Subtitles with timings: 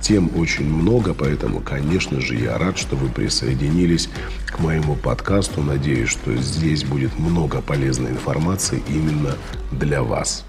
[0.00, 4.08] Тем очень много, поэтому, конечно же, я рад, что вы присоединились
[4.46, 5.62] к моему подкасту.
[5.62, 9.36] Надеюсь, что здесь будет много полезной информации именно
[9.72, 10.44] для вас.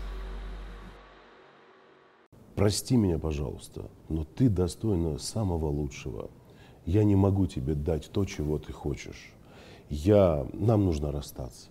[2.56, 6.30] Прости меня, пожалуйста, но ты достойна самого лучшего.
[6.86, 9.34] Я не могу тебе дать то, чего ты хочешь.
[9.90, 10.48] Я...
[10.54, 11.68] Нам нужно расстаться.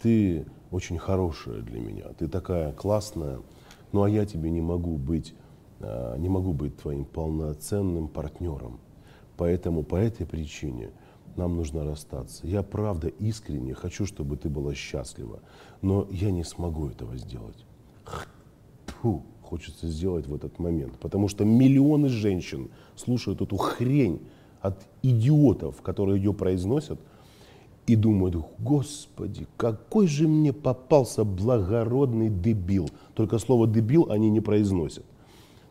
[0.00, 2.04] Ты очень хорошая для меня.
[2.18, 3.40] Ты такая классная.
[3.92, 5.34] Ну а я тебе не могу быть,
[5.80, 8.80] не могу быть твоим полноценным партнером.
[9.36, 10.90] Поэтому по этой причине
[11.36, 12.46] нам нужно расстаться.
[12.46, 15.40] Я правда искренне хочу, чтобы ты была счастлива,
[15.82, 17.64] но я не смогу этого сделать.
[18.86, 24.22] Фу, хочется сделать в этот момент, потому что миллионы женщин слушают эту хрень
[24.60, 26.98] от идиотов, которые ее произносят,
[27.86, 32.88] и думают, господи, какой же мне попался благородный дебил.
[33.14, 35.04] Только слово дебил они не произносят.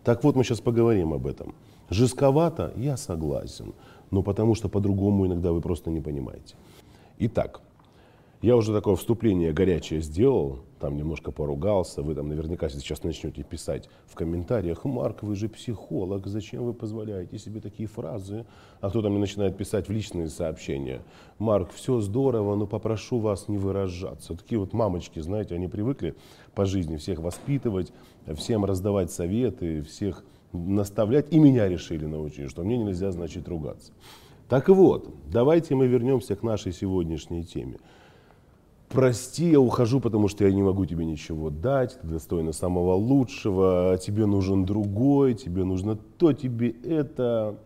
[0.06, 1.54] Так вот, мы сейчас поговорим об этом.
[1.90, 2.72] Жестковато?
[2.78, 3.74] Я согласен
[4.12, 6.56] но потому что по-другому иногда вы просто не понимаете.
[7.20, 7.62] Итак,
[8.46, 13.90] я уже такое вступление горячее сделал, там немножко поругался, вы там наверняка сейчас начнете писать
[14.06, 18.46] в комментариях, Марк, вы же психолог, зачем вы позволяете себе такие фразы?
[18.82, 21.02] А кто-то мне начинает писать в личные сообщения,
[21.40, 24.36] Марк, все здорово, но попрошу вас не выражаться.
[24.36, 26.14] Такие вот мамочки, знаете, они привыкли
[26.54, 27.92] по жизни всех воспитывать,
[28.36, 30.24] всем раздавать советы, всех
[30.54, 33.92] наставлять, и меня решили научить, что мне нельзя, значит, ругаться.
[34.48, 37.80] Так вот, давайте мы вернемся к нашей сегодняшней теме.
[38.96, 44.00] Прости, я ухожу, потому что я не могу тебе ничего дать, ты достойна самого лучшего,
[44.02, 47.60] тебе нужен другой, тебе нужно то, тебе это.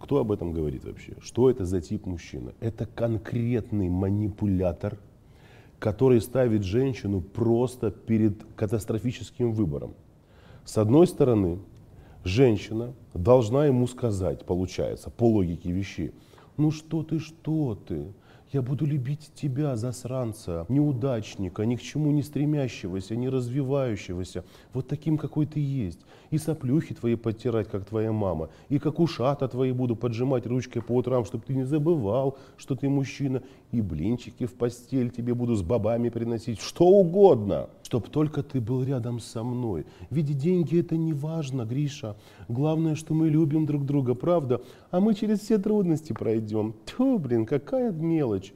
[0.00, 1.12] Кто об этом говорит вообще?
[1.20, 2.54] Что это за тип мужчина?
[2.60, 4.96] Это конкретный манипулятор,
[5.78, 9.92] который ставит женщину просто перед катастрофическим выбором.
[10.64, 11.58] С одной стороны,
[12.24, 16.12] женщина должна ему сказать, получается, по логике вещей,
[16.56, 18.06] ну что ты, что ты,
[18.52, 25.18] я буду любить тебя, засранца, неудачника, ни к чему не стремящегося, не развивающегося, вот таким,
[25.18, 26.00] какой ты есть.
[26.30, 30.92] И соплюхи твои подтирать, как твоя мама, и как ушата твои буду поджимать ручкой по
[30.92, 33.42] утрам, чтобы ты не забывал, что ты мужчина,
[33.72, 38.82] и блинчики в постель тебе буду с бабами приносить, что угодно, чтоб только ты был
[38.82, 39.86] рядом со мной.
[40.10, 42.16] Ведь деньги это не важно, Гриша.
[42.48, 44.60] Главное, что мы любим друг друга, правда?
[44.90, 46.74] А мы через все трудности пройдем.
[46.84, 48.52] Тьфу, блин, какая мелочь.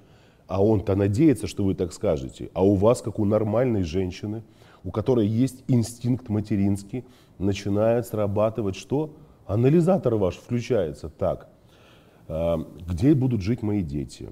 [0.46, 2.50] А он-то надеется, что вы так скажете.
[2.52, 4.42] А у вас, как у нормальной женщины,
[4.82, 7.04] у которой есть инстинкт материнский,
[7.38, 9.14] начинает срабатывать что?
[9.46, 11.08] Анализатор ваш включается.
[11.08, 11.48] Так,
[12.28, 14.28] а, где будут жить мои дети?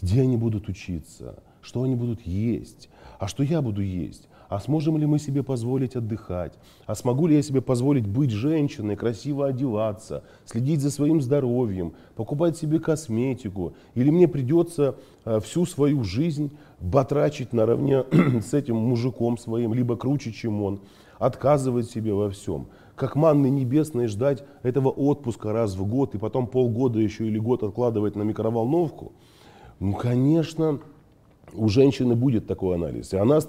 [0.00, 1.42] Где они будут учиться?
[1.60, 2.88] Что они будут есть?
[3.18, 4.28] А что я буду есть?
[4.48, 6.54] а сможем ли мы себе позволить отдыхать,
[6.86, 12.56] а смогу ли я себе позволить быть женщиной, красиво одеваться, следить за своим здоровьем, покупать
[12.56, 18.04] себе косметику, или мне придется э, всю свою жизнь батрачить наравне
[18.42, 20.80] с этим мужиком своим, либо круче, чем он,
[21.18, 26.46] отказывать себе во всем, как манны небесной ждать этого отпуска раз в год и потом
[26.46, 29.12] полгода еще или год откладывать на микроволновку,
[29.80, 30.80] ну, конечно,
[31.54, 33.12] у женщины будет такой анализ.
[33.12, 33.40] И она,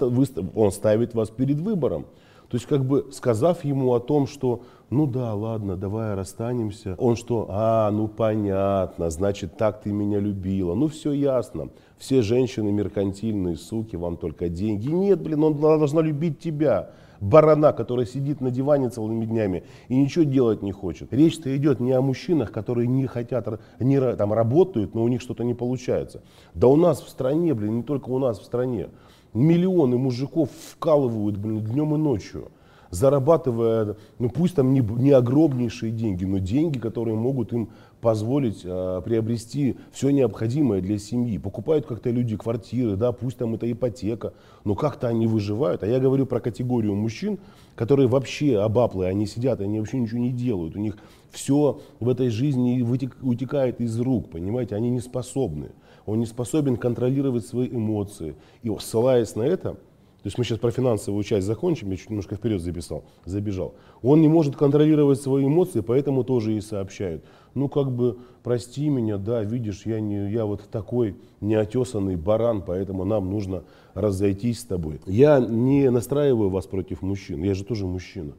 [0.56, 2.06] он ставит вас перед выбором.
[2.50, 6.96] То есть, как бы сказав ему о том, что ну да, ладно, давай расстанемся.
[6.97, 10.73] Он что, а, ну понятно, значит, так ты меня любила.
[10.73, 11.70] Ну все ясно.
[11.99, 14.87] Все женщины меркантильные, суки, вам только деньги.
[14.87, 20.23] Нет, блин, он должна любить тебя барана, который сидит на диване целыми днями и ничего
[20.23, 21.13] делать не хочет.
[21.13, 25.43] Речь-то идет не о мужчинах, которые не хотят, не, там работают, но у них что-то
[25.43, 26.21] не получается.
[26.53, 28.89] Да у нас в стране, блин, не только у нас в стране,
[29.33, 32.51] миллионы мужиков вкалывают, блин, днем и ночью
[32.91, 37.69] зарабатывая, ну пусть там не, не огромнейшие деньги, но деньги, которые могут им
[38.01, 41.37] позволить э, приобрести все необходимое для семьи.
[41.37, 45.84] Покупают как-то люди квартиры, да, пусть там это ипотека, но как-то они выживают.
[45.84, 47.40] А я говорю про категорию мужчин,
[47.75, 50.75] которые вообще обаплы, они сидят, они вообще ничего не делают.
[50.75, 50.97] У них
[51.31, 55.72] все в этой жизни вытек, утекает из рук, понимаете, они не способны.
[56.05, 58.35] Он не способен контролировать свои эмоции.
[58.63, 59.78] И ссылаясь на это,
[60.21, 63.75] то есть мы сейчас про финансовую часть закончим, я чуть немножко вперед записал, забежал.
[64.01, 67.23] Он не может контролировать свои эмоции, поэтому тоже и сообщают.
[67.55, 73.05] Ну как бы, прости меня, да, видишь, я, не, я вот такой неотесанный баран, поэтому
[73.05, 73.63] нам нужно
[73.93, 74.99] разойтись с тобой.
[75.05, 78.33] Я не настраиваю вас против мужчин, я же тоже мужчина.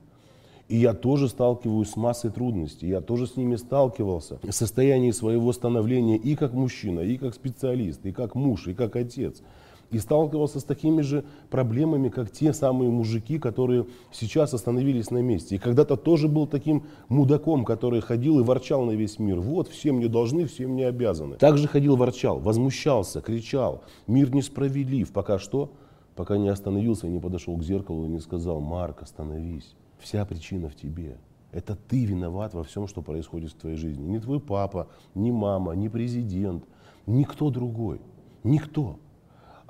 [0.69, 4.39] И я тоже сталкиваюсь с массой трудностей, я тоже с ними сталкивался.
[4.43, 8.97] В состоянии своего становления и как мужчина, и как специалист, и как муж, и как
[8.97, 9.43] отец
[9.91, 15.57] и сталкивался с такими же проблемами, как те самые мужики, которые сейчас остановились на месте.
[15.57, 19.41] И когда-то тоже был таким мудаком, который ходил и ворчал на весь мир.
[19.41, 21.37] Вот, всем не должны, всем не обязаны.
[21.37, 23.83] Также ходил, ворчал, возмущался, кричал.
[24.07, 25.13] Мир несправедлив.
[25.13, 25.73] Пока что?
[26.15, 29.75] Пока не остановился не подошел к зеркалу и не сказал, Марк, остановись.
[29.99, 31.19] Вся причина в тебе.
[31.53, 34.05] Это ты виноват во всем, что происходит в твоей жизни.
[34.05, 36.65] Не твой папа, не мама, не президент,
[37.07, 38.01] никто другой.
[38.45, 38.99] Никто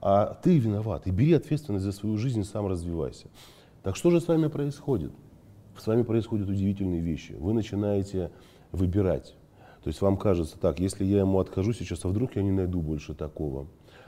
[0.01, 1.07] а ты виноват.
[1.07, 3.29] И бери ответственность за свою жизнь, сам развивайся.
[3.83, 5.13] Так что же с вами происходит?
[5.79, 7.37] С вами происходят удивительные вещи.
[7.39, 8.31] Вы начинаете
[8.73, 9.35] выбирать.
[9.83, 12.83] То есть вам кажется, так, если я ему откажу сейчас, а вдруг я не найду
[12.83, 13.67] больше такого?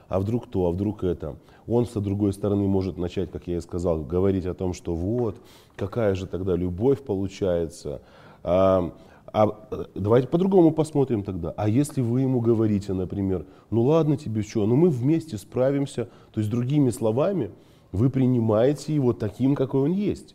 [0.08, 1.36] А вдруг то, а вдруг это?
[1.66, 5.40] Он, с другой стороны, может начать, как я и сказал, говорить о том, что вот,
[5.76, 8.02] какая же тогда любовь получается.
[8.42, 8.92] А,
[9.32, 11.52] а э, давайте по-другому посмотрим тогда.
[11.56, 16.40] А если вы ему говорите, например, ну ладно тебе что, ну мы вместе справимся, то
[16.40, 17.50] есть другими словами,
[17.92, 20.34] вы принимаете его таким, какой он есть.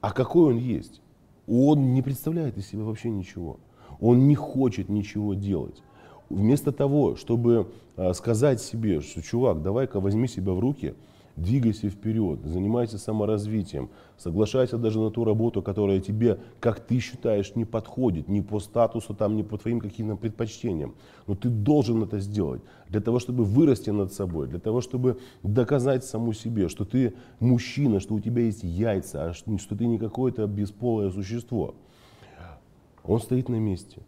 [0.00, 1.00] А какой он есть?
[1.46, 3.58] Он не представляет из себя вообще ничего.
[4.00, 5.82] Он не хочет ничего делать.
[6.28, 10.94] Вместо того, чтобы э, сказать себе, что чувак, давай-ка возьми себя в руки,
[11.36, 17.64] двигайся вперед, занимайся саморазвитием, соглашайся даже на ту работу, которая тебе, как ты считаешь, не
[17.64, 20.94] подходит, ни по статусу, там, ни по твоим каким-то предпочтениям.
[21.26, 26.04] Но ты должен это сделать для того, чтобы вырасти над собой, для того, чтобы доказать
[26.04, 29.98] саму себе, что ты мужчина, что у тебя есть яйца, а что, что ты не
[29.98, 31.74] какое-то бесполое существо.
[33.02, 34.02] Он стоит на месте.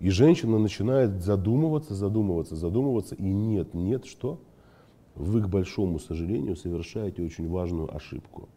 [0.00, 4.40] И женщина начинает задумываться, задумываться, задумываться, и нет, нет, что?
[5.14, 8.48] Вы, к большому сожалению, совершаете очень важную ошибку.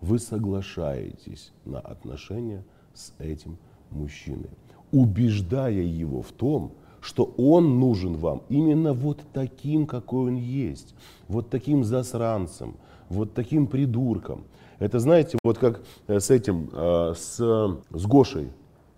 [0.00, 2.64] Вы соглашаетесь на отношения
[2.94, 3.58] с этим
[3.90, 4.50] мужчиной,
[4.92, 10.94] убеждая его в том, что он нужен вам именно вот таким, какой он есть,
[11.28, 12.76] вот таким засранцем,
[13.08, 14.44] вот таким придурком.
[14.78, 18.48] Это, знаете, вот как э, с этим, э, с, с Гошей,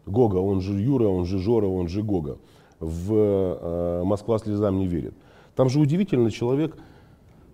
[0.07, 2.39] Гога, он же Юра, он же Жора, он же Гога,
[2.79, 5.15] в э, «Москва слезам не верит».
[5.55, 6.77] Там же удивительный человек–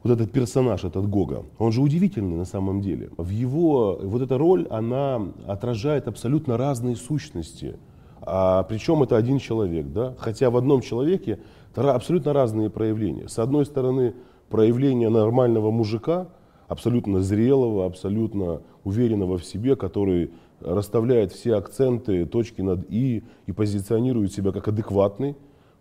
[0.07, 3.11] вот этот персонаж, этот Гога, он же удивительный на самом деле.
[3.17, 7.77] В его, вот эта роль, она отражает абсолютно разные сущности.
[8.21, 10.15] А, причем это один человек, да?
[10.19, 11.41] Хотя в одном человеке
[11.75, 13.29] абсолютно разные проявления.
[13.29, 14.15] С одной стороны,
[14.49, 16.29] проявление нормального мужика,
[16.69, 20.31] абсолютно зрелого, абсолютно уверенного в себе, который
[20.61, 25.35] расставляет все акценты, точки над «и» и позиционирует себя как адекватный,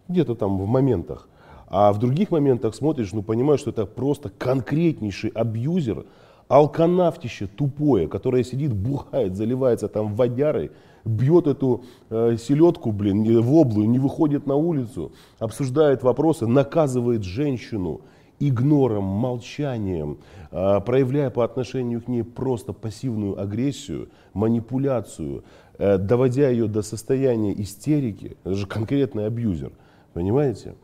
[0.07, 1.29] где-то там в моментах.
[1.67, 6.05] А в других моментах смотришь, ну понимаешь, что это просто конкретнейший абьюзер,
[6.47, 10.71] алканавтище тупое, которое сидит, бухает, заливается там водярой,
[11.05, 18.01] бьет эту э, селедку, блин, в облу, не выходит на улицу, обсуждает вопросы, наказывает женщину
[18.39, 20.17] игнором, молчанием,
[20.51, 25.43] э, проявляя по отношению к ней просто пассивную агрессию, манипуляцию,
[25.77, 28.37] э, доводя ее до состояния истерики.
[28.43, 29.71] Это же конкретный абьюзер,
[30.13, 30.75] понимаете?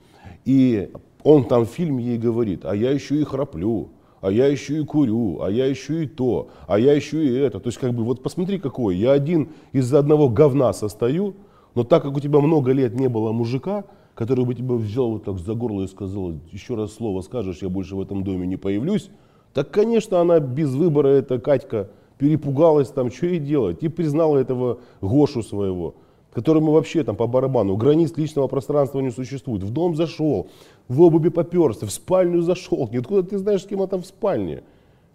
[0.45, 0.91] И
[1.23, 3.89] он там в фильме ей говорит, а я еще и храплю,
[4.21, 7.59] а я еще и курю, а я еще и то, а я еще и это.
[7.59, 11.35] То есть как бы вот посмотри какой, я один из-за одного говна состою,
[11.75, 15.23] но так как у тебя много лет не было мужика, который бы тебя взял вот
[15.23, 18.57] так за горло и сказал, еще раз слово скажешь, я больше в этом доме не
[18.57, 19.09] появлюсь,
[19.53, 24.79] так, конечно, она без выбора, эта Катька, перепугалась там, что ей делать, и признала этого
[25.01, 25.95] Гошу своего
[26.33, 29.63] которому вообще там по барабану, границ личного пространства не существует.
[29.63, 30.49] В дом зашел,
[30.87, 32.89] в обуви поперся, в спальню зашел.
[32.91, 34.63] Откуда ты знаешь, с кем она там в спальне?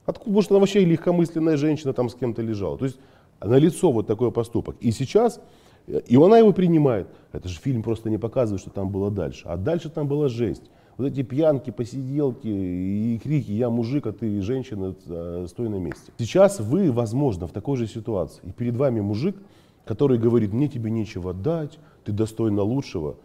[0.05, 2.79] Откуда, может, она вообще легкомысленная женщина там с кем-то лежала.
[2.79, 2.99] То есть
[3.41, 4.77] на лицо вот такой поступок.
[4.81, 5.41] И сейчас,
[5.87, 7.09] и она его принимает.
[7.33, 9.43] Это же фильм просто не показывает, что там было дальше.
[9.47, 10.63] А дальше там была жесть.
[10.97, 16.11] Вот эти пьянки, посиделки и крики «я мужик, а ты женщина, э, стой на месте».
[16.17, 18.41] Сейчас вы, возможно, в такой же ситуации.
[18.45, 19.37] И перед вами мужик,
[19.87, 23.17] который говорит «мне тебе нечего дать, ты достойна лучшего».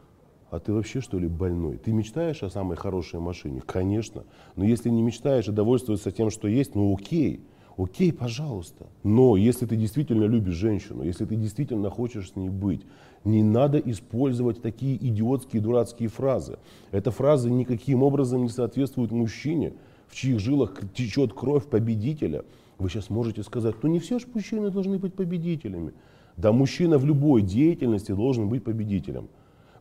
[0.52, 1.78] А ты вообще что ли больной?
[1.78, 3.62] Ты мечтаешь о самой хорошей машине?
[3.66, 4.26] Конечно.
[4.58, 7.40] Но если не мечтаешь и довольствуешься тем, что есть, ну окей.
[7.78, 8.88] Окей, пожалуйста.
[9.02, 12.82] Но если ты действительно любишь женщину, если ты действительно хочешь с ней быть,
[13.24, 16.60] не надо использовать такие идиотские, дурацкие фразы.
[16.92, 19.74] Эта фраза никаким образом не соответствует мужчине,
[20.10, 22.44] в чьих жилах течет кровь победителя.
[22.78, 25.94] Вы сейчас можете сказать, ну не все же мужчины должны быть победителями.
[26.38, 29.30] Да мужчина в любой деятельности должен быть победителем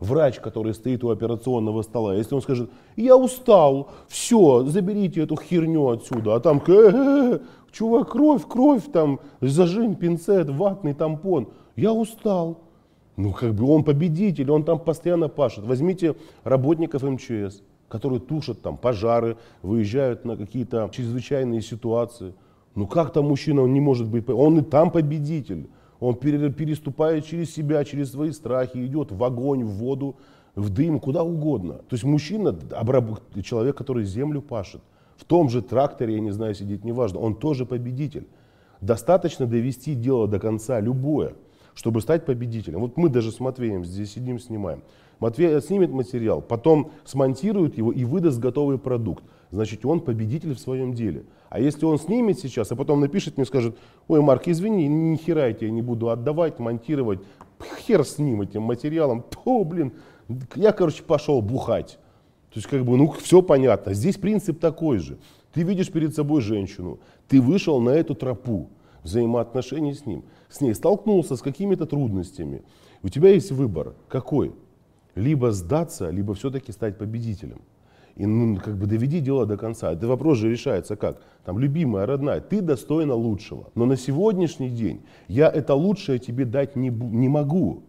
[0.00, 5.88] врач, который стоит у операционного стола, если он скажет, я устал, все, заберите эту херню
[5.88, 11.92] отсюда, а там, э -э -э, чувак, кровь, кровь, там, зажим, пинцет, ватный тампон, я
[11.92, 12.58] устал.
[13.16, 15.64] Ну, как бы он победитель, он там постоянно пашет.
[15.64, 22.32] Возьмите работников МЧС, которые тушат там пожары, выезжают на какие-то чрезвычайные ситуации.
[22.74, 25.68] Ну, как там мужчина, он не может быть, он и там победитель.
[26.00, 30.16] Он переступает через себя, через свои страхи, идет в огонь, в воду,
[30.54, 31.74] в дым, куда угодно.
[31.74, 32.58] То есть мужчина,
[33.44, 34.80] человек, который землю пашет,
[35.16, 38.26] в том же тракторе, я не знаю, сидит, неважно, он тоже победитель.
[38.80, 41.34] Достаточно довести дело до конца, любое,
[41.74, 42.80] чтобы стать победителем.
[42.80, 44.82] Вот мы даже с Матвеем здесь сидим, снимаем.
[45.18, 49.22] Матвей снимет материал, потом смонтирует его и выдаст готовый продукт.
[49.50, 51.24] Значит, он победитель в своем деле.
[51.50, 53.76] А если он снимет сейчас, а потом напишет мне, скажет,
[54.06, 57.18] ой, Марк, извини, ни хера я тебе не буду отдавать, монтировать,
[57.80, 59.92] хер с ним этим материалом, то, блин,
[60.54, 61.98] я, короче, пошел бухать.
[62.52, 63.94] То есть, как бы, ну, все понятно.
[63.94, 65.18] Здесь принцип такой же.
[65.52, 68.68] Ты видишь перед собой женщину, ты вышел на эту тропу
[69.02, 72.62] взаимоотношений с ним, с ней столкнулся с какими-то трудностями.
[73.02, 73.94] У тебя есть выбор.
[74.08, 74.54] Какой?
[75.16, 77.60] Либо сдаться, либо все-таки стать победителем.
[78.20, 79.92] И ну, как бы доведи дело до конца.
[79.92, 81.22] Этот вопрос же решается как?
[81.46, 83.70] Там, любимая, родная, ты достойна лучшего.
[83.74, 87.84] Но на сегодняшний день я это лучшее тебе дать не, не могу.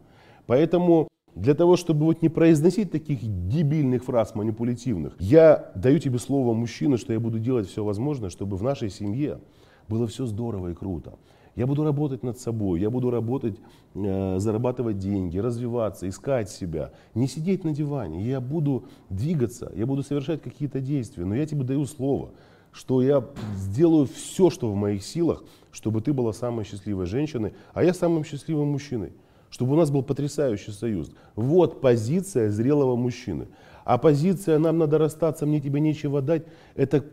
[0.47, 3.19] Поэтому для того, чтобы вот не произносить таких
[3.49, 8.55] дебильных фраз манипулятивных, я даю тебе слово мужчина, что я буду делать все возможное, чтобы
[8.55, 9.41] в нашей семье
[9.89, 11.15] было все здорово и круто.
[11.55, 13.57] Я буду работать над собой, я буду работать,
[13.93, 18.23] э, зарабатывать деньги, развиваться, искать себя, не сидеть на диване.
[18.23, 22.31] Я буду двигаться, я буду совершать какие-то действия, но я тебе даю слово,
[22.71, 27.83] что я сделаю все, что в моих силах, чтобы ты была самой счастливой женщиной, а
[27.83, 29.11] я самым счастливым мужчиной.
[29.49, 31.11] Чтобы у нас был потрясающий союз.
[31.35, 33.49] Вот позиция зрелого мужчины.
[33.83, 37.03] А позиция «нам надо расстаться, мне тебе нечего дать»– это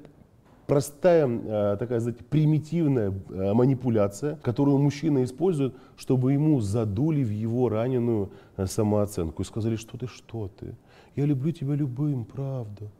[0.68, 7.70] простая, э, такая, знаете, примитивная э, манипуляция, которую мужчина использует, чтобы ему задули в его
[7.70, 10.76] раненую э, самооценку и сказали, что ты, что ты,
[11.16, 12.90] я люблю тебя любым, правда.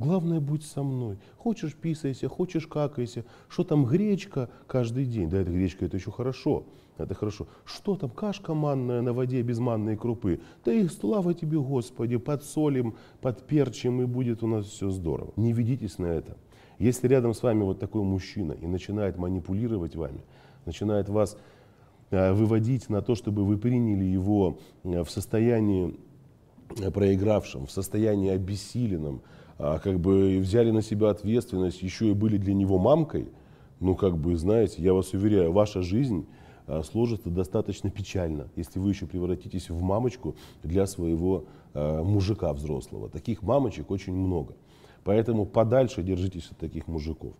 [0.00, 1.16] Главное, будь со мной.
[1.38, 3.24] Хочешь, писайся, хочешь, какайся.
[3.48, 5.30] Что там, гречка каждый день?
[5.30, 6.64] Да, это гречка, это еще хорошо.
[6.98, 7.46] Это хорошо.
[7.64, 10.40] Что там, кашка манная на воде без манной крупы?
[10.64, 15.32] Да и слава тебе, Господи, подсолим, подперчим, и будет у нас все здорово.
[15.36, 16.36] Не ведитесь на это.
[16.82, 20.24] Если рядом с вами вот такой мужчина и начинает манипулировать вами,
[20.66, 21.38] начинает вас
[22.10, 25.96] э, выводить на то, чтобы вы приняли его э, в состоянии
[26.80, 29.22] э, проигравшем, в состоянии обессиленном,
[29.58, 33.28] а как бы взяли на себя ответственность, еще и были для него мамкой,
[33.78, 36.26] ну как бы, знаете, я вас уверяю, ваша жизнь
[36.82, 40.34] сложится достаточно печально, если вы еще превратитесь в мамочку
[40.64, 43.08] для своего мужика взрослого.
[43.08, 44.54] Таких мамочек очень много.
[45.04, 47.34] Поэтому подальше держитесь от таких мужиков.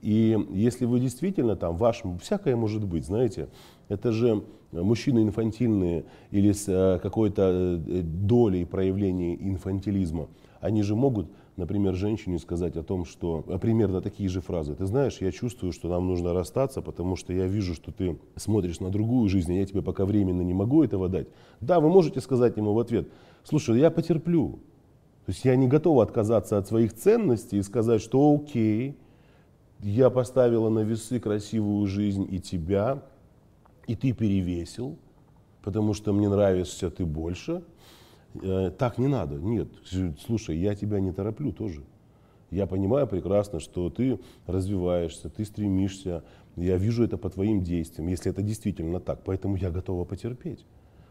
[0.00, 3.48] И если вы действительно там, ваш, всякое может быть, знаете,
[3.88, 10.28] это же мужчины инфантильные или с э, какой-то э, долей проявления инфантилизма,
[10.60, 14.74] они же могут, например, женщине сказать о том, что э, примерно такие же фразы.
[14.74, 18.78] Ты знаешь, я чувствую, что нам нужно расстаться, потому что я вижу, что ты смотришь
[18.78, 21.26] на другую жизнь, а я тебе пока временно не могу этого дать.
[21.60, 23.08] Да, вы можете сказать ему в ответ,
[23.42, 24.60] слушай, я потерплю,
[25.28, 28.96] то есть я не готов отказаться от своих ценностей и сказать, что окей,
[29.80, 33.02] я поставила на весы красивую жизнь и тебя,
[33.86, 34.96] и ты перевесил,
[35.62, 37.62] потому что мне нравишься ты больше.
[38.42, 39.34] Э, так не надо.
[39.34, 39.68] Нет,
[40.24, 41.82] слушай, я тебя не тороплю тоже.
[42.50, 46.24] Я понимаю прекрасно, что ты развиваешься, ты стремишься.
[46.56, 49.24] Я вижу это по твоим действиям, если это действительно так.
[49.24, 50.64] Поэтому я готова потерпеть.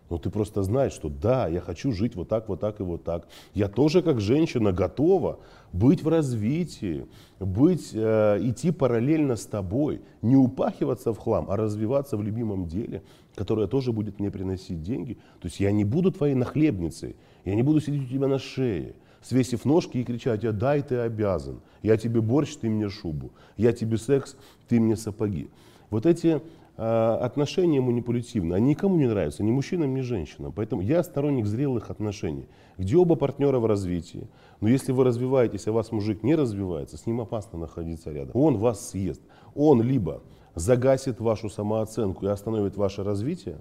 [0.09, 3.03] Но ты просто знаешь, что да, я хочу жить вот так, вот так и вот
[3.03, 3.27] так.
[3.53, 5.39] Я тоже как женщина готова
[5.73, 7.07] быть в развитии,
[7.39, 13.03] быть, э, идти параллельно с тобой, не упахиваться в хлам, а развиваться в любимом деле,
[13.35, 15.15] которое тоже будет мне приносить деньги.
[15.41, 18.95] То есть я не буду твоей нахлебницей, я не буду сидеть у тебя на шее.
[19.21, 21.59] свесив ножки и кричать, я дай, ты обязан.
[21.81, 23.31] Я тебе борщ, ты мне шубу.
[23.57, 24.37] Я тебе секс,
[24.69, 25.49] ты мне сапоги.
[25.89, 26.41] Вот эти
[26.77, 30.53] отношения манипулятивные, они никому не нравятся, ни мужчинам, ни женщинам.
[30.55, 34.29] Поэтому я сторонник зрелых отношений, где оба партнера в развитии.
[34.62, 38.31] Но если вы развиваетесь, а вас мужик не развивается, с ним опасно находиться рядом.
[38.36, 39.22] Он вас съест.
[39.55, 40.22] Он либо
[40.53, 43.57] загасит вашу самооценку и остановит ваше развитие,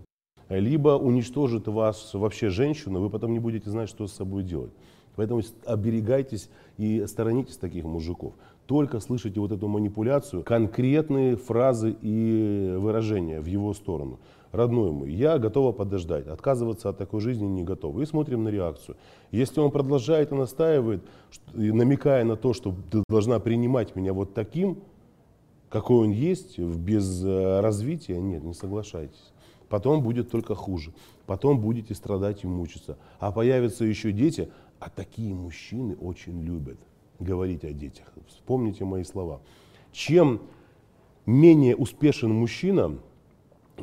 [0.49, 4.73] либо уничтожит вас вообще женщину, вы потом не будете знать, что с собой делать.
[5.17, 8.35] Поэтому оберегайтесь и сторонитесь таких мужиков.
[8.67, 14.19] Только слышите вот эту манипуляцию, конкретные фразы и выражения в его сторону.
[14.53, 18.01] Родной мой, я готова подождать, отказываться от такой жизни не готова.
[18.01, 18.97] И смотрим на реакцию.
[19.31, 21.03] Если он продолжает и настаивает,
[21.53, 24.79] намекая на то, что ты должна принимать меня вот таким,
[25.69, 29.33] какой он есть, без э, развития, нет, не соглашайтесь.
[29.69, 30.93] Потом будет только хуже.
[31.27, 32.97] Потом будете страдать и мучиться.
[33.19, 36.79] А появятся еще дети, а такие мужчины очень любят
[37.19, 38.13] говорить о детях.
[38.29, 39.41] Вспомните мои слова.
[39.93, 40.43] Чем
[41.25, 42.99] менее успешен мужчина,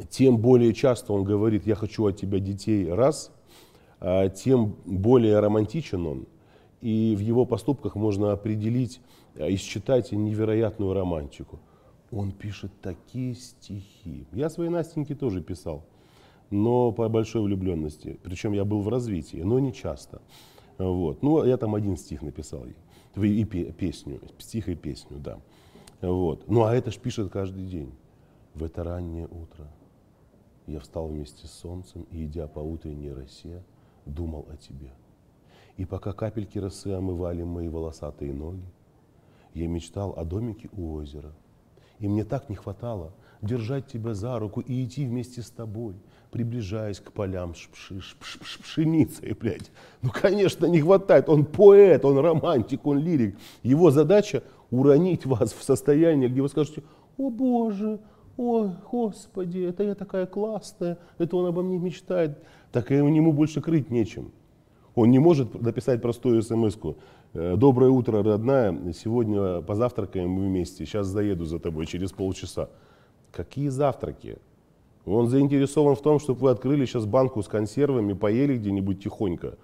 [0.10, 3.32] тем более часто он говорит, я хочу от тебя детей, раз,
[4.00, 6.28] а тем более романтичен он.
[6.82, 9.00] И в его поступках можно определить
[9.36, 11.60] а, и считать невероятную романтику.
[12.12, 14.28] Он пишет такие стихи.
[14.34, 15.86] Я своей Настеньке тоже писал,
[16.50, 18.20] но по большой влюбленности.
[18.24, 20.22] Причем я был в развитии, но не часто.
[20.84, 21.24] Вот.
[21.24, 22.76] Ну, я там один стих написал ей.
[23.16, 25.40] И песню, стих и песню, да.
[26.02, 26.50] Вот.
[26.50, 27.94] Ну, а это ж пишет каждый день.
[28.54, 29.68] В это раннее утро
[30.68, 33.64] я встал вместе с солнцем и, идя по утренней росе,
[34.06, 34.92] думал о тебе.
[35.78, 38.66] И пока капельки росы омывали мои волосатые ноги,
[39.54, 41.34] я мечтал о домике у озера.
[42.00, 45.96] И мне так не хватало держать тебя за руку и идти вместе с тобой,
[46.32, 49.72] приближаясь к полям пшеницы, блядь.
[50.04, 51.30] Ну, конечно, не хватает.
[51.30, 53.38] Он поэт, он романтик, он лирик.
[53.64, 56.84] Его задача уронить вас в состояние, где вы скажете,
[57.18, 58.00] о боже,
[58.38, 62.38] о господи, это я такая классная, это он обо мне мечтает.
[62.72, 64.32] Так и ему больше крыть нечем.
[64.96, 66.96] Он не может написать простую смс -ку.
[67.34, 68.94] «Э, Доброе утро, родная.
[68.94, 70.86] Сегодня позавтракаем вместе.
[70.86, 72.68] Сейчас заеду за тобой через полчаса.
[73.32, 74.38] Какие завтраки?
[75.06, 79.58] Он заинтересован в том, чтобы вы открыли сейчас банку с консервами, поели где-нибудь тихонько,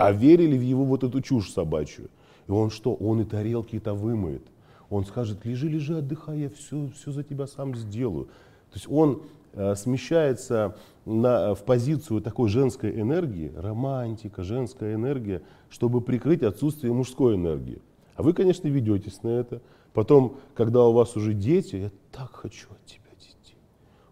[0.00, 2.10] а верили в его вот эту чушь собачью.
[2.46, 2.94] И он что?
[2.94, 4.42] Он и тарелки-то вымоет.
[4.88, 8.24] Он скажет, лежи, лежи, отдыхай, я все, все за тебя сам сделаю.
[8.24, 16.00] То есть он э, смещается на, в позицию такой женской энергии, романтика, женская энергия, чтобы
[16.00, 17.80] прикрыть отсутствие мужской энергии.
[18.16, 19.62] А вы, конечно, ведетесь на это.
[19.92, 23.00] Потом, когда у вас уже дети, я так хочу от тебя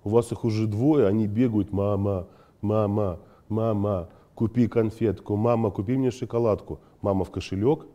[0.09, 2.27] у вас их уже двое, они бегают, мама,
[2.62, 6.79] мама, мама, купи конфетку, мама, купи мне шоколадку.
[7.01, 7.87] Мама в кошелек,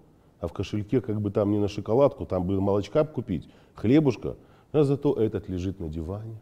[0.42, 4.36] а в кошельке как бы там не на шоколадку, там бы молочка купить, хлебушка.
[4.74, 6.36] А зато этот лежит на диване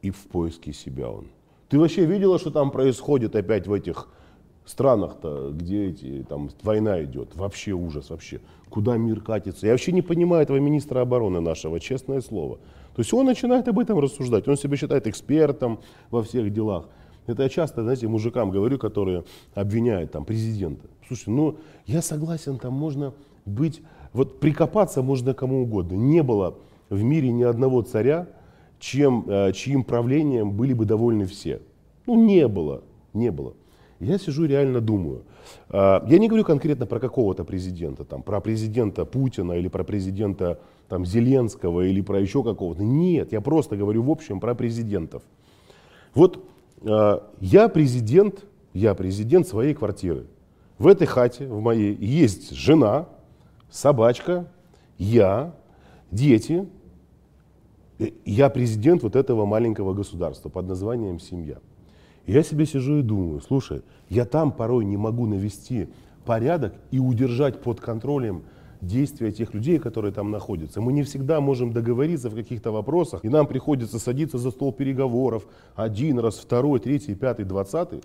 [0.00, 1.26] и в поиске себя он.
[1.68, 4.08] Ты вообще видела, что там происходит опять в этих
[4.64, 7.36] странах-то, где эти, там война идет?
[7.36, 8.40] Вообще ужас, вообще.
[8.70, 9.66] Куда мир катится?
[9.66, 12.56] Я вообще не понимаю этого министра обороны нашего, честное слово.
[12.94, 15.80] То есть он начинает об этом рассуждать, он себя считает экспертом
[16.10, 16.88] во всех делах.
[17.26, 20.86] Это я часто, знаете, мужикам говорю, которые обвиняют там президента.
[21.06, 23.12] Слушай, ну я согласен, там можно
[23.44, 25.94] быть, вот прикопаться можно кому угодно.
[25.94, 26.56] Не было
[26.88, 28.28] в мире ни одного царя,
[28.78, 31.60] чем, э, чьим правлением были бы довольны все.
[32.06, 33.54] Ну не было, не было.
[34.00, 35.22] Я сижу реально думаю.
[35.70, 40.60] А, я не говорю конкретно про какого-то президента, там, про президента Путина или про президента
[40.88, 42.82] там, Зеленского или про еще какого-то.
[42.82, 45.22] Нет, я просто говорю в общем про президентов.
[46.14, 46.44] Вот
[46.82, 50.26] я президент, я президент своей квартиры.
[50.78, 53.08] В этой хате, в моей, есть жена,
[53.70, 54.46] собачка,
[54.98, 55.54] я,
[56.10, 56.68] дети.
[58.26, 61.56] Я президент вот этого маленького государства под названием семья.
[62.26, 65.88] я себе сижу и думаю, слушай, я там порой не могу навести
[66.26, 68.42] порядок и удержать под контролем
[68.80, 70.80] действия тех людей, которые там находятся.
[70.80, 75.46] Мы не всегда можем договориться в каких-то вопросах, и нам приходится садиться за стол переговоров
[75.74, 78.02] один раз, второй, третий, пятый, двадцатый.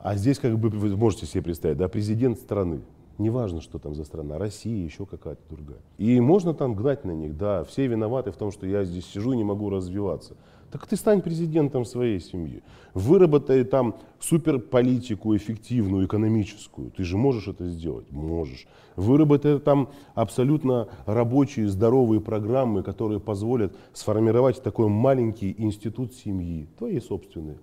[0.00, 2.80] А здесь, как бы вы можете себе представить, да, президент страны.
[3.18, 5.80] Неважно, что там за страна, Россия, еще какая-то другая.
[5.98, 9.32] И можно там гнать на них, да, все виноваты в том, что я здесь сижу
[9.32, 10.36] и не могу развиваться.
[10.70, 12.62] Так ты стань президентом своей семьи.
[12.92, 16.90] Выработай там суперполитику эффективную, экономическую.
[16.90, 18.10] Ты же можешь это сделать?
[18.10, 18.66] Можешь.
[18.94, 27.56] Выработай там абсолютно рабочие, здоровые программы, которые позволят сформировать такой маленький институт семьи, твои собственные.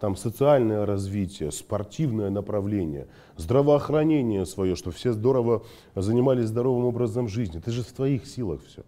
[0.00, 5.62] там социальное развитие, спортивное направление, здравоохранение свое, чтобы все здорово
[5.94, 7.58] занимались здоровым образом жизни.
[7.58, 8.82] Это же в твоих силах все.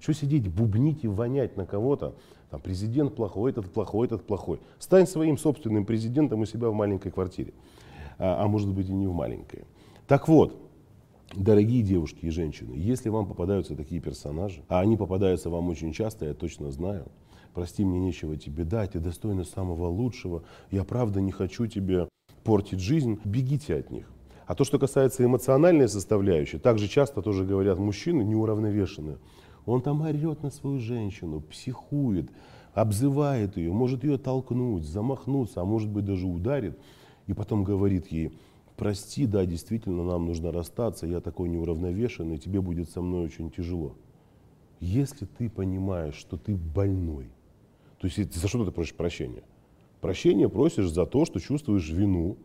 [0.00, 2.14] Что сидеть, бубнить и вонять на кого-то?
[2.54, 4.60] Там президент плохой, этот плохой, этот плохой.
[4.78, 7.52] Стань своим собственным президентом у себя в маленькой квартире.
[8.16, 9.64] А, а может быть и не в маленькой.
[10.06, 10.60] Так вот,
[11.34, 16.26] Дорогие девушки и женщины, если вам попадаются такие персонажи, а они попадаются вам очень часто,
[16.26, 17.06] я точно знаю,
[17.54, 22.08] прости, мне нечего тебе дать, ты достойна самого лучшего, я правда не хочу тебе
[22.44, 24.08] портить жизнь, бегите от них.
[24.46, 29.18] А то, что касается эмоциональной составляющей, также часто тоже говорят мужчины неуравновешенные.
[29.66, 32.30] Он там орет на свою женщину, психует,
[32.74, 36.78] обзывает ее, может ее толкнуть, замахнуться, а может быть даже ударит.
[37.26, 38.36] И потом говорит ей,
[38.76, 43.94] прости, да, действительно, нам нужно расстаться, я такой неуравновешенный, тебе будет со мной очень тяжело.
[44.80, 47.30] Если ты понимаешь, что ты больной,
[47.98, 49.42] то есть за что ты просишь прощения?
[50.02, 52.36] Прощение просишь за то, что чувствуешь вину,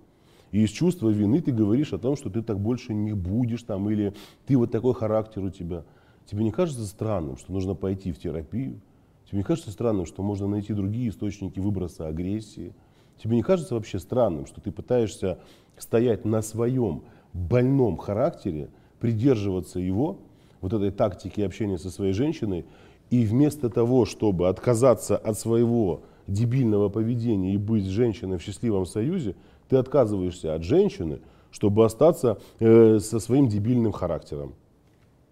[0.52, 3.90] и из чувства вины ты говоришь о том, что ты так больше не будешь там,
[3.90, 4.14] или
[4.46, 5.84] ты вот такой характер у тебя.
[6.30, 8.80] Тебе не кажется странным, что нужно пойти в терапию?
[9.26, 12.76] Тебе не кажется странным, что можно найти другие источники выброса агрессии?
[13.18, 15.40] Тебе не кажется вообще странным, что ты пытаешься
[15.76, 17.02] стоять на своем
[17.34, 20.20] больном характере, придерживаться его,
[20.62, 22.66] вот этой тактики общения со своей женщиной,
[23.10, 29.36] и вместо того, чтобы отказаться от своего дебильного поведения и быть женщиной в счастливом союзе,
[29.68, 34.54] ты отказываешься от женщины, чтобы остаться э, со своим дебильным характером.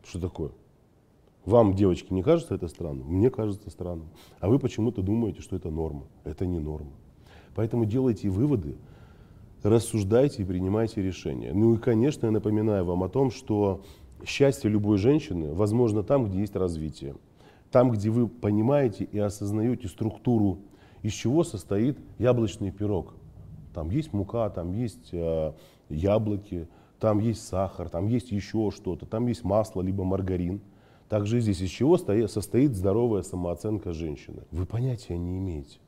[0.04, 0.52] Что такое?
[1.48, 3.08] Вам, девочки, не кажется это странным?
[3.08, 4.10] Мне кажется странным.
[4.42, 6.04] А вы почему-то думаете, что это норма.
[6.26, 6.92] Это не норма.
[7.56, 8.76] Поэтому делайте выводы,
[9.64, 11.54] рассуждайте и принимайте решения.
[11.54, 13.82] Ну и, конечно, я напоминаю вам о том, что
[14.26, 17.16] счастье любой женщины возможно там, где есть развитие.
[17.72, 20.60] Там, где вы понимаете и осознаете структуру,
[21.02, 23.14] из чего состоит яблочный пирог.
[23.74, 25.54] Там есть мука, там есть э,
[25.88, 26.68] яблоки,
[27.00, 30.60] там есть сахар, там есть еще что-то, там есть масло, либо маргарин.
[31.10, 34.44] Также здесь из чего состоит здоровая самооценка женщины.
[34.52, 35.80] Вы понятия не имеете.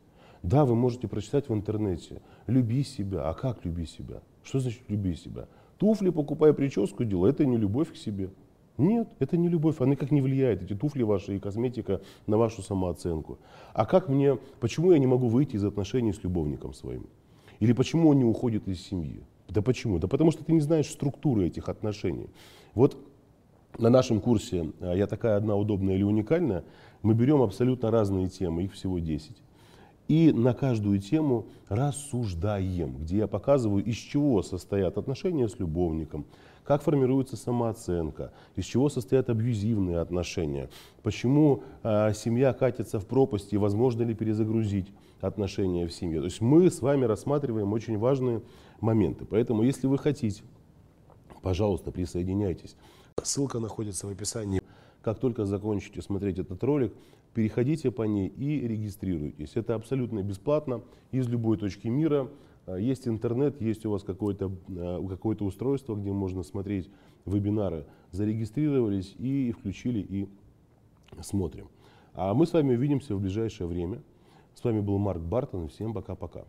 [0.43, 3.29] Да, вы можете прочитать в интернете «люби себя».
[3.29, 4.21] А как люби себя?
[4.43, 5.47] Что значит люби себя?
[5.77, 8.29] Туфли покупая прическу делай, это не любовь к себе.
[8.77, 12.61] Нет, это не любовь, она никак не влияет, эти туфли ваши и косметика на вашу
[12.61, 13.39] самооценку.
[13.73, 17.07] А как мне, почему я не могу выйти из отношений с любовником своим?
[17.59, 19.21] Или почему он не уходит из семьи?
[19.49, 19.99] Да почему?
[19.99, 22.29] Да потому что ты не знаешь структуры этих отношений.
[22.73, 22.97] Вот
[23.77, 26.63] на нашем курсе а, «Я такая одна удобная или уникальная»
[27.01, 29.37] мы берем абсолютно разные темы, их всего 10
[30.09, 36.25] и на каждую тему рассуждаем, где я показываю, из чего состоят отношения с любовником,
[36.63, 40.69] как формируется самооценка, из чего состоят абьюзивные отношения,
[41.03, 46.19] почему э, семья катится в пропасть и возможно ли перезагрузить отношения в семье.
[46.19, 48.41] То есть мы с вами рассматриваем очень важные
[48.81, 49.25] моменты.
[49.25, 50.41] Поэтому, если вы хотите,
[51.43, 52.75] пожалуйста, присоединяйтесь.
[53.25, 54.61] Ссылка находится в описании.
[55.01, 56.93] Как только закончите смотреть этот ролик,
[57.33, 59.51] переходите по ней и регистрируйтесь.
[59.55, 62.29] Это абсолютно бесплатно из любой точки мира.
[62.65, 66.89] А, есть интернет, есть у вас какое-то а, какое устройство, где можно смотреть
[67.25, 67.85] вебинары.
[68.11, 70.29] Зарегистрировались и включили и
[71.21, 71.69] смотрим.
[72.13, 74.01] А мы с вами увидимся в ближайшее время.
[74.53, 75.69] С вами был Марк Бартон.
[75.69, 76.45] Всем пока-пока.